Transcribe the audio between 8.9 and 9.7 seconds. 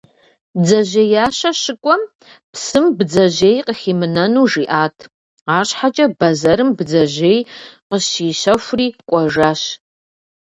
кӏуэжащ.